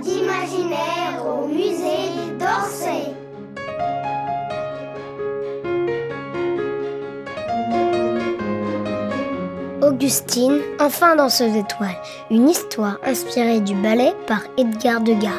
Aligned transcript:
d'imaginaire 0.00 1.24
au 1.26 1.46
musée 1.46 2.10
d'Orsay. 2.38 3.14
Augustine, 9.82 10.60
enfin 10.80 11.16
danseuse 11.16 11.52
d'étoiles, 11.52 12.00
une 12.30 12.48
histoire 12.48 12.98
inspirée 13.04 13.60
du 13.60 13.74
ballet 13.74 14.14
par 14.26 14.42
Edgar 14.56 15.00
Degas. 15.00 15.30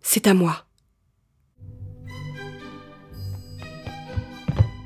C'est 0.00 0.26
à 0.26 0.34
moi. 0.34 0.64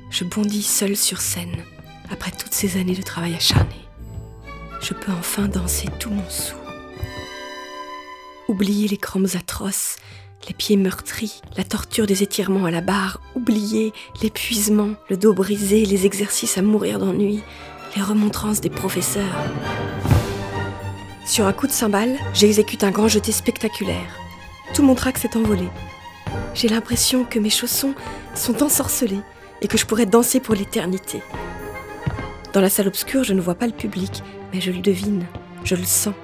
Je 0.09 0.23
bondis 0.23 0.63
seule 0.63 0.95
sur 0.95 1.21
scène, 1.21 1.63
après 2.11 2.31
toutes 2.31 2.53
ces 2.53 2.79
années 2.79 2.95
de 2.95 3.01
travail 3.01 3.35
acharné. 3.35 3.87
Je 4.81 4.93
peux 4.93 5.11
enfin 5.11 5.47
danser 5.47 5.87
tout 5.99 6.09
mon 6.09 6.29
sou. 6.29 6.55
Oublier 8.47 8.87
les 8.87 8.97
crampes 8.97 9.35
atroces, 9.35 9.97
les 10.47 10.53
pieds 10.53 10.77
meurtris, 10.77 11.41
la 11.57 11.63
torture 11.63 12.05
des 12.05 12.23
étirements 12.23 12.65
à 12.65 12.71
la 12.71 12.81
barre, 12.81 13.19
oublier 13.35 13.91
l'épuisement, 14.21 14.91
le 15.09 15.17
dos 15.17 15.33
brisé, 15.33 15.85
les 15.85 16.05
exercices 16.05 16.57
à 16.57 16.61
mourir 16.61 16.99
d'ennui, 16.99 17.41
les 17.95 18.01
remontrances 18.01 18.61
des 18.61 18.69
professeurs. 18.69 19.23
Sur 21.25 21.45
un 21.45 21.53
coup 21.53 21.67
de 21.67 21.73
cymbale, 21.73 22.15
j'exécute 22.33 22.83
un 22.83 22.91
grand 22.91 23.09
jeté 23.09 23.31
spectaculaire. 23.33 24.17
Tout 24.73 24.83
mon 24.83 24.95
trac 24.95 25.17
s'est 25.17 25.35
envolé. 25.35 25.67
J'ai 26.53 26.69
l'impression 26.69 27.25
que 27.25 27.39
mes 27.39 27.49
chaussons 27.49 27.93
sont 28.33 28.63
ensorcelés 28.63 29.19
et 29.61 29.67
que 29.67 29.77
je 29.77 29.85
pourrais 29.85 30.05
danser 30.05 30.39
pour 30.39 30.55
l'éternité. 30.55 31.21
Dans 32.53 32.61
la 32.61 32.69
salle 32.69 32.87
obscure, 32.87 33.23
je 33.23 33.33
ne 33.33 33.41
vois 33.41 33.55
pas 33.55 33.67
le 33.67 33.73
public, 33.73 34.23
mais 34.53 34.61
je 34.61 34.71
le 34.71 34.79
devine, 34.79 35.25
je 35.63 35.75
le 35.75 35.83
sens, 35.83 36.15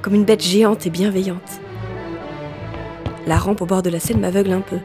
comme 0.00 0.14
une 0.14 0.24
bête 0.24 0.42
géante 0.42 0.86
et 0.86 0.90
bienveillante. 0.90 1.60
La 3.26 3.36
rampe 3.36 3.60
au 3.60 3.66
bord 3.66 3.82
de 3.82 3.90
la 3.90 4.00
scène 4.00 4.20
m'aveugle 4.20 4.52
un 4.52 4.60
peu, 4.60 4.78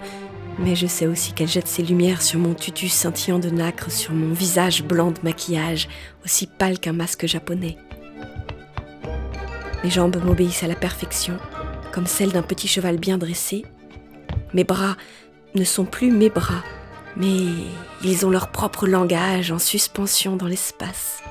mais 0.59 0.75
je 0.75 0.88
sais 0.88 1.08
aussi 1.08 1.34
qu'elle 1.34 1.48
jette 1.48 1.68
ses 1.68 1.84
lumières 1.84 2.22
sur 2.22 2.40
mon 2.40 2.53
tutu 2.53 2.88
scintillant 2.88 3.40
de 3.40 3.50
nacre, 3.50 3.92
sur 3.92 4.14
mon 4.14 4.34
visage 4.34 4.84
blanc 4.84 5.12
de 5.12 5.20
maquillage, 5.23 5.88
aussi 6.25 6.48
pâle 6.48 6.80
qu'un 6.80 6.94
masque 6.94 7.28
japonais. 7.28 7.78
Mes 9.84 9.90
jambes 9.90 10.22
m'obéissent 10.23 10.64
à 10.64 10.68
la 10.68 10.75
perfection, 10.75 11.38
comme 11.92 12.08
celles 12.08 12.31
d'un 12.31 12.42
petit 12.42 12.68
cheval 12.68 12.98
bien 12.98 13.18
dressé. 13.18 13.66
Mes 14.53 14.64
bras 14.64 14.98
ne 15.53 15.64
sont 15.64 15.86
plus 15.86 16.12
mes 16.12 16.30
bras, 16.30 16.64
mais 17.18 17.48
ils 18.04 18.26
ont 18.26 18.30
leur 18.30 18.52
propre 18.52 18.88
langage 18.88 19.52
en 19.52 19.60
suspension 19.60 20.36
dans 20.36 20.46
l'espace. 20.46 21.22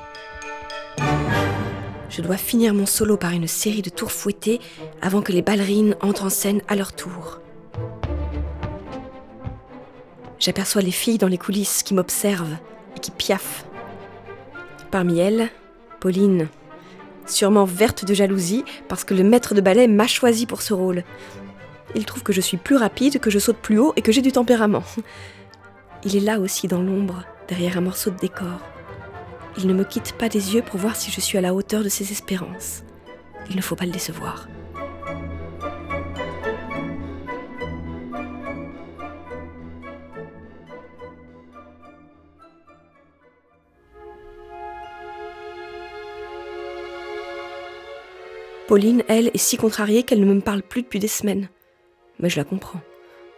Je 2.09 2.21
dois 2.21 2.37
finir 2.37 2.73
mon 2.73 2.85
solo 2.85 3.17
par 3.17 3.31
une 3.31 3.47
série 3.47 3.81
de 3.81 3.89
tours 3.89 4.11
fouettés 4.11 4.59
avant 5.01 5.21
que 5.21 5.31
les 5.31 5.41
ballerines 5.41 5.95
entrent 6.01 6.25
en 6.25 6.29
scène 6.29 6.61
à 6.67 6.75
leur 6.75 6.93
tour. 6.93 7.39
J'aperçois 10.39 10.81
les 10.81 10.91
filles 10.91 11.17
dans 11.17 11.27
les 11.27 11.37
coulisses 11.37 11.83
qui 11.83 11.93
m'observent 11.93 12.57
et 12.95 12.99
qui 12.99 13.11
piaffent. 13.11 13.65
Parmi 14.91 15.19
elles, 15.19 15.49
Pauline, 15.99 16.47
sûrement 17.25 17.65
verte 17.65 18.05
de 18.05 18.13
jalousie 18.13 18.63
parce 18.87 19.03
que 19.03 19.13
le 19.13 19.23
maître 19.23 19.55
de 19.55 19.61
ballet 19.61 19.87
m'a 19.87 20.07
choisi 20.07 20.45
pour 20.45 20.61
ce 20.61 20.73
rôle. 20.73 21.03
Il 21.95 22.05
trouve 22.05 22.23
que 22.23 22.33
je 22.33 22.41
suis 22.41 22.57
plus 22.57 22.75
rapide, 22.75 23.19
que 23.19 23.29
je 23.29 23.39
saute 23.39 23.57
plus 23.57 23.79
haut 23.79 23.93
et 23.95 24.01
que 24.01 24.11
j'ai 24.11 24.21
du 24.21 24.31
tempérament. 24.31 24.83
Il 26.09 26.15
est 26.15 26.21
là 26.21 26.39
aussi 26.39 26.69
dans 26.69 26.81
l'ombre, 26.81 27.25
derrière 27.49 27.77
un 27.77 27.81
morceau 27.81 28.11
de 28.11 28.15
décor. 28.15 28.61
Il 29.57 29.67
ne 29.67 29.73
me 29.73 29.83
quitte 29.83 30.13
pas 30.13 30.29
des 30.29 30.55
yeux 30.55 30.61
pour 30.61 30.79
voir 30.79 30.95
si 30.95 31.11
je 31.11 31.19
suis 31.19 31.37
à 31.37 31.41
la 31.41 31.53
hauteur 31.53 31.83
de 31.83 31.89
ses 31.89 32.13
espérances. 32.13 32.83
Il 33.49 33.57
ne 33.57 33.61
faut 33.61 33.75
pas 33.75 33.85
le 33.85 33.91
décevoir. 33.91 34.47
Pauline, 48.69 49.03
elle, 49.09 49.27
est 49.33 49.37
si 49.37 49.57
contrariée 49.57 50.03
qu'elle 50.03 50.21
ne 50.21 50.33
me 50.33 50.39
parle 50.39 50.63
plus 50.63 50.83
depuis 50.83 50.99
des 50.99 51.09
semaines. 51.09 51.49
Mais 52.19 52.29
je 52.29 52.37
la 52.37 52.45
comprends. 52.45 52.79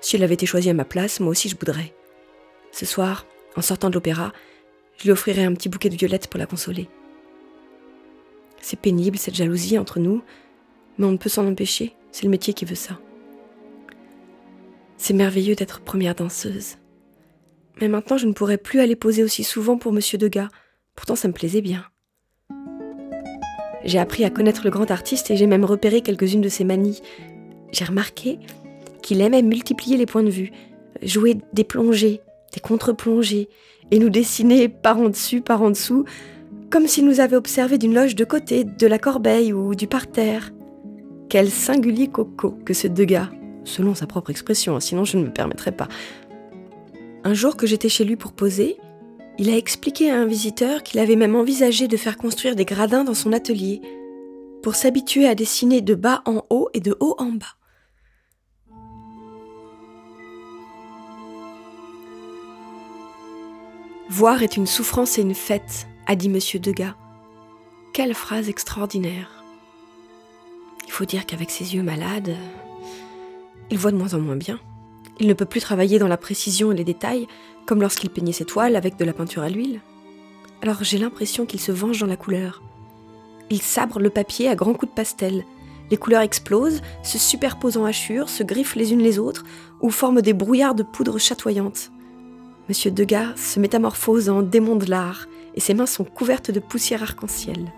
Si 0.01 0.15
elle 0.15 0.23
avait 0.23 0.35
été 0.35 0.45
choisie 0.45 0.69
à 0.69 0.75
ma 0.75 0.85
place, 0.85 1.19
moi 1.19 1.31
aussi 1.31 1.49
je 1.49 1.55
bouderais. 1.55 1.95
Ce 2.71 2.85
soir, 2.85 3.25
en 3.55 3.61
sortant 3.61 3.89
de 3.89 3.95
l'opéra, 3.95 4.31
je 4.97 5.05
lui 5.05 5.11
offrirai 5.11 5.43
un 5.43 5.53
petit 5.53 5.69
bouquet 5.69 5.89
de 5.89 5.95
violettes 5.95 6.27
pour 6.27 6.39
la 6.39 6.45
consoler. 6.45 6.89
C'est 8.61 8.79
pénible, 8.79 9.17
cette 9.17 9.35
jalousie 9.35 9.77
entre 9.77 9.99
nous, 9.99 10.21
mais 10.97 11.05
on 11.05 11.11
ne 11.11 11.17
peut 11.17 11.29
s'en 11.29 11.47
empêcher, 11.47 11.95
c'est 12.11 12.23
le 12.23 12.29
métier 12.29 12.53
qui 12.53 12.65
veut 12.65 12.75
ça. 12.75 12.99
C'est 14.97 15.13
merveilleux 15.13 15.55
d'être 15.55 15.79
première 15.79 16.15
danseuse. 16.15 16.75
Mais 17.79 17.87
maintenant, 17.87 18.17
je 18.17 18.27
ne 18.27 18.33
pourrais 18.33 18.57
plus 18.57 18.81
aller 18.81 18.97
poser 18.97 19.23
aussi 19.23 19.45
souvent 19.45 19.77
pour 19.77 19.93
Monsieur 19.93 20.17
Degas. 20.17 20.49
Pourtant, 20.95 21.15
ça 21.15 21.29
me 21.29 21.33
plaisait 21.33 21.61
bien. 21.61 21.85
J'ai 23.85 23.99
appris 23.99 24.25
à 24.25 24.29
connaître 24.29 24.65
le 24.65 24.71
grand 24.71 24.91
artiste 24.91 25.31
et 25.31 25.37
j'ai 25.37 25.47
même 25.47 25.63
repéré 25.63 26.01
quelques-unes 26.01 26.41
de 26.41 26.49
ses 26.49 26.65
manies. 26.65 27.01
J'ai 27.71 27.85
remarqué 27.85 28.39
qu'il 29.01 29.21
aimait 29.21 29.41
multiplier 29.41 29.95
les 29.95 30.05
points 30.05 30.23
de 30.23 30.29
vue, 30.29 30.51
jouer 31.01 31.37
des 31.53 31.63
plongées, 31.63 32.19
des 32.53 32.59
contre-plongées, 32.59 33.49
et 33.91 33.99
nous 33.99 34.09
dessiner 34.09 34.69
par 34.69 34.99
en 34.99 35.09
dessus, 35.09 35.41
par 35.41 35.61
en 35.61 35.69
dessous, 35.69 36.05
comme 36.69 36.87
s'il 36.87 37.05
nous 37.05 37.19
avait 37.19 37.35
observé 37.35 37.77
d'une 37.77 37.95
loge 37.95 38.15
de 38.15 38.25
côté, 38.25 38.63
de 38.63 38.87
la 38.87 38.99
corbeille 38.99 39.53
ou 39.53 39.75
du 39.75 39.87
parterre. 39.87 40.51
Quel 41.29 41.49
singulier 41.49 42.07
coco 42.07 42.51
que 42.65 42.73
ce 42.73 42.87
Degas, 42.87 43.29
selon 43.63 43.95
sa 43.95 44.07
propre 44.07 44.29
expression, 44.29 44.75
hein, 44.75 44.79
sinon 44.79 45.03
je 45.03 45.17
ne 45.17 45.25
me 45.25 45.33
permettrais 45.33 45.71
pas. 45.71 45.87
Un 47.23 47.33
jour 47.33 47.57
que 47.57 47.67
j'étais 47.67 47.89
chez 47.89 48.03
lui 48.03 48.15
pour 48.15 48.33
poser, 48.33 48.77
il 49.37 49.49
a 49.49 49.57
expliqué 49.57 50.11
à 50.11 50.19
un 50.19 50.25
visiteur 50.25 50.83
qu'il 50.83 50.99
avait 50.99 51.15
même 51.15 51.35
envisagé 51.35 51.87
de 51.87 51.97
faire 51.97 52.17
construire 52.17 52.55
des 52.55 52.65
gradins 52.65 53.03
dans 53.03 53.13
son 53.13 53.33
atelier, 53.33 53.81
pour 54.61 54.75
s'habituer 54.75 55.27
à 55.27 55.35
dessiner 55.35 55.81
de 55.81 55.95
bas 55.95 56.21
en 56.25 56.43
haut 56.49 56.69
et 56.73 56.81
de 56.81 56.95
haut 56.99 57.15
en 57.17 57.31
bas. 57.31 57.58
Voir 64.11 64.41
est 64.41 64.57
une 64.57 64.65
souffrance 64.65 65.19
et 65.19 65.21
une 65.21 65.35
fête, 65.35 65.87
a 66.07 66.15
dit 66.15 66.29
Monsieur 66.29 66.59
Degas. 66.59 66.95
Quelle 67.93 68.15
phrase 68.15 68.49
extraordinaire. 68.49 69.43
Il 70.87 70.91
faut 70.91 71.05
dire 71.05 71.27
qu'avec 71.27 71.51
ses 71.51 71.75
yeux 71.75 71.83
malades, 71.83 72.35
il 73.69 73.77
voit 73.77 73.91
de 73.91 73.97
moins 73.97 74.15
en 74.15 74.19
moins 74.19 74.35
bien. 74.35 74.59
Il 75.19 75.27
ne 75.27 75.35
peut 75.35 75.45
plus 75.45 75.61
travailler 75.61 75.99
dans 75.99 76.07
la 76.07 76.17
précision 76.17 76.71
et 76.71 76.75
les 76.75 76.83
détails, 76.83 77.27
comme 77.67 77.81
lorsqu'il 77.81 78.09
peignait 78.09 78.31
ses 78.31 78.45
toiles 78.45 78.75
avec 78.75 78.97
de 78.97 79.05
la 79.05 79.13
peinture 79.13 79.43
à 79.43 79.49
l'huile. 79.49 79.79
Alors 80.63 80.83
j'ai 80.83 80.97
l'impression 80.97 81.45
qu'il 81.45 81.59
se 81.59 81.71
venge 81.71 81.99
dans 81.99 82.07
la 82.07 82.17
couleur. 82.17 82.63
Il 83.51 83.61
sabre 83.61 83.99
le 83.99 84.09
papier 84.09 84.49
à 84.49 84.55
grands 84.55 84.73
coups 84.73 84.91
de 84.91 84.95
pastel. 84.95 85.45
Les 85.91 85.97
couleurs 85.97 86.23
explosent, 86.23 86.81
se 87.03 87.19
superposent 87.19 87.77
en 87.77 87.85
hachures, 87.85 88.29
se 88.29 88.41
griffent 88.41 88.75
les 88.75 88.91
unes 88.91 89.03
les 89.03 89.19
autres, 89.19 89.45
ou 89.81 89.91
forment 89.91 90.23
des 90.23 90.33
brouillards 90.33 90.75
de 90.75 90.81
poudre 90.81 91.19
chatoyantes. 91.19 91.91
Monsieur 92.69 92.91
Degas 92.91 93.35
se 93.35 93.59
métamorphose 93.59 94.29
en 94.29 94.43
démon 94.43 94.75
de 94.75 94.85
l'art, 94.85 95.25
et 95.55 95.59
ses 95.59 95.73
mains 95.73 95.87
sont 95.87 96.05
couvertes 96.05 96.51
de 96.51 96.59
poussière 96.59 97.01
arc-en-ciel. 97.01 97.73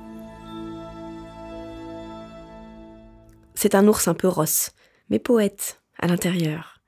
C'est 3.55 3.73
un 3.73 3.87
ours 3.87 4.09
un 4.09 4.13
peu 4.13 4.27
rosse, 4.27 4.71
mais 5.09 5.17
poète 5.17 5.81
à 5.97 6.07
l'intérieur. 6.07 6.81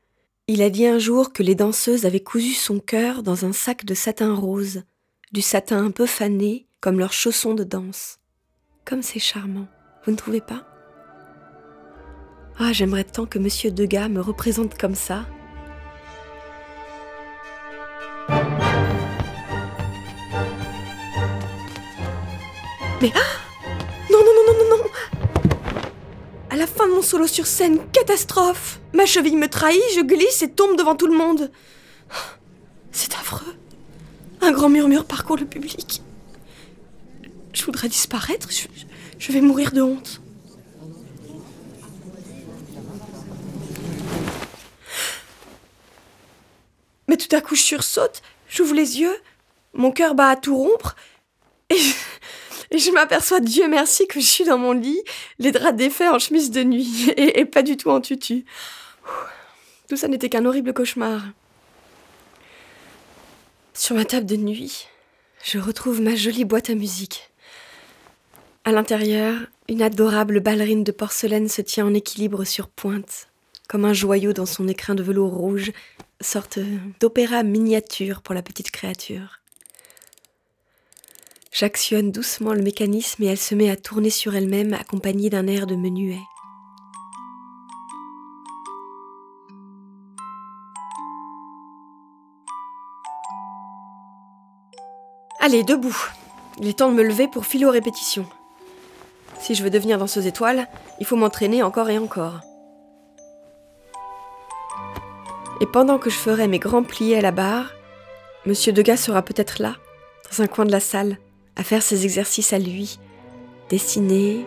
Il 0.47 0.61
a 0.61 0.69
dit 0.69 0.85
un 0.85 0.99
jour 0.99 1.31
que 1.31 1.43
les 1.43 1.55
danseuses 1.55 2.05
avaient 2.05 2.19
cousu 2.19 2.51
son 2.51 2.79
cœur 2.79 3.23
dans 3.23 3.45
un 3.45 3.53
sac 3.53 3.85
de 3.85 3.93
satin 3.93 4.35
rose, 4.35 4.83
du 5.31 5.41
satin 5.41 5.85
un 5.85 5.91
peu 5.91 6.05
fané, 6.05 6.67
comme 6.81 6.99
leurs 6.99 7.13
chaussons 7.13 7.53
de 7.53 7.63
danse. 7.63 8.19
Comme 8.83 9.01
c'est 9.01 9.19
charmant, 9.19 9.67
vous 10.03 10.11
ne 10.11 10.17
trouvez 10.17 10.41
pas? 10.41 10.67
Ah, 12.59 12.73
j'aimerais 12.73 13.05
tant 13.05 13.25
que 13.25 13.39
Monsieur 13.39 13.71
Degas 13.71 14.09
me 14.09 14.19
représente 14.19 14.77
comme 14.77 14.95
ça. 14.95 15.25
Ah 23.15 23.19
Non, 24.11 24.19
non, 24.19 24.31
non, 24.33 24.53
non, 24.53 24.69
non, 24.69 24.77
non 24.77 24.89
À 26.49 26.55
la 26.55 26.67
fin 26.67 26.87
de 26.87 26.93
mon 26.93 27.01
solo 27.01 27.27
sur 27.27 27.45
scène, 27.45 27.79
catastrophe 27.91 28.79
Ma 28.93 29.05
cheville 29.05 29.35
me 29.35 29.49
trahit, 29.49 29.81
je 29.95 30.01
glisse 30.01 30.41
et 30.41 30.51
tombe 30.51 30.77
devant 30.77 30.95
tout 30.95 31.07
le 31.07 31.17
monde. 31.17 31.51
C'est 32.91 33.13
affreux. 33.15 33.55
Un 34.41 34.51
grand 34.51 34.69
murmure 34.69 35.05
parcourt 35.05 35.37
le 35.37 35.45
public. 35.45 36.01
Je 37.53 37.65
voudrais 37.65 37.89
disparaître, 37.89 38.49
je, 38.51 38.67
je 39.19 39.31
vais 39.31 39.41
mourir 39.41 39.71
de 39.71 39.81
honte. 39.81 40.21
Mais 47.07 47.17
tout 47.17 47.35
à 47.35 47.41
coup, 47.41 47.55
je 47.55 47.61
sursaute, 47.61 48.21
j'ouvre 48.47 48.73
les 48.73 48.99
yeux, 48.99 49.15
mon 49.73 49.91
cœur 49.91 50.15
bat 50.15 50.29
à 50.29 50.35
tout 50.35 50.57
rompre, 50.57 50.95
Et 51.69 51.77
je, 51.77 51.93
m'aperçois, 52.93 53.39
Dieu 53.39 53.67
merci, 53.67 54.07
que 54.07 54.19
je 54.19 54.25
suis 54.25 54.45
dans 54.45 54.57
mon 54.57 54.71
lit, 54.71 55.01
les 55.39 55.51
draps 55.51 55.77
défaits 55.77 56.11
en 56.11 56.19
chemise 56.19 56.51
de 56.51 56.63
nuit, 56.63 57.11
et, 57.17 57.45
pas 57.45 57.63
du 57.63 57.77
tout 57.77 57.89
en 57.89 58.01
tutu. 58.01 58.45
Tout 59.89 59.95
ça 59.95 60.07
n'était 60.07 60.29
qu'un 60.29 60.45
horrible 60.45 60.73
cauchemar. 60.73 61.21
Sur 63.73 63.95
ma 63.95 64.05
table 64.05 64.25
de 64.25 64.37
nuit, 64.37 64.87
je 65.43 65.59
retrouve 65.59 66.01
ma 66.01 66.15
jolie 66.15 66.45
boîte 66.45 66.69
à 66.69 66.75
musique. 66.75 67.29
À 68.65 68.71
l'intérieur, 68.71 69.39
une 69.67 69.81
adorable 69.81 70.39
ballerine 70.39 70.83
de 70.83 70.91
porcelaine 70.91 71.49
se 71.49 71.61
tient 71.61 71.85
en 71.85 71.93
équilibre 71.93 72.45
sur 72.45 72.69
pointe, 72.69 73.27
comme 73.67 73.85
un 73.85 73.93
joyau 73.93 74.33
dans 74.33 74.45
son 74.45 74.67
écrin 74.67 74.95
de 74.95 75.03
velours 75.03 75.33
rouge, 75.33 75.71
sorte 76.21 76.59
d'opéra 76.99 77.43
miniature 77.43 78.21
pour 78.21 78.33
la 78.33 78.41
petite 78.41 78.71
créature. 78.71 79.42
J'actionne 81.55 82.11
doucement 82.11 82.53
le 82.53 82.63
mécanisme 82.63 83.21
et 83.21 83.27
elle 83.27 83.37
se 83.37 83.53
met 83.53 83.69
à 83.69 83.75
tourner 83.75 84.09
sur 84.09 84.35
elle-même 84.35 84.73
accompagnée 84.73 85.29
d'un 85.29 85.45
air 85.45 85.67
de 85.67 85.75
menuet. 85.75 86.17
Allez, 95.39 95.63
debout. 95.63 95.95
Il 96.59 96.67
est 96.67 96.79
temps 96.79 96.89
de 96.89 96.95
me 96.95 97.03
lever 97.03 97.27
pour 97.27 97.45
filer 97.45 97.65
aux 97.65 97.71
répétitions. 97.71 98.25
Si 99.39 99.53
je 99.53 99.63
veux 99.63 99.69
devenir 99.69 99.99
danseuse 99.99 100.25
étoile, 100.25 100.67
il 100.99 101.05
faut 101.05 101.17
m'entraîner 101.17 101.61
encore 101.61 101.91
et 101.91 101.99
encore. 101.99 102.39
Et 105.61 105.67
pendant 105.67 105.99
que 105.99 106.09
je 106.09 106.15
ferai 106.15 106.47
mes 106.47 106.59
grands 106.59 106.83
pliés 106.83 107.17
à 107.17 107.21
la 107.21 107.31
barre, 107.31 107.73
Monsieur 108.47 108.73
Degas 108.73 108.97
sera 108.97 109.21
peut-être 109.21 109.61
là, 109.61 109.75
dans 110.31 110.41
un 110.41 110.47
coin 110.47 110.65
de 110.65 110.71
la 110.71 110.79
salle, 110.79 111.19
à 111.55 111.63
faire 111.63 111.81
ses 111.81 112.03
exercices 112.05 112.53
à 112.53 112.59
lui. 112.59 112.99
Dessiner, 113.69 114.45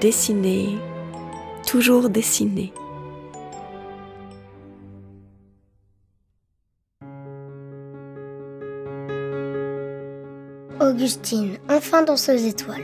dessiner, 0.00 0.78
toujours 1.66 2.08
dessiner. 2.08 2.72
Augustine, 10.80 11.58
enfin 11.68 12.02
danseuse 12.02 12.44
étoile 12.44 12.82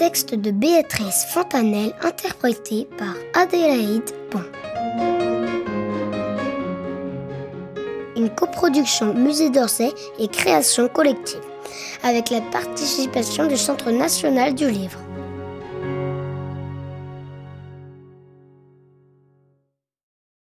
texte 0.00 0.34
de 0.34 0.50
Béatrice 0.50 1.26
Fontanelle 1.28 1.92
interprété 2.00 2.88
par 2.96 3.14
Adélaïde 3.34 4.10
Pont. 4.30 4.38
Une 8.16 8.30
coproduction 8.34 9.12
Musée 9.12 9.50
d'Orsay 9.50 9.92
et 10.18 10.28
création 10.28 10.88
collective 10.88 11.49
avec 12.02 12.30
la 12.30 12.40
participation 12.40 13.46
du 13.46 13.56
Centre 13.56 13.90
national 13.90 14.54
du 14.54 14.70
livre. 14.70 14.98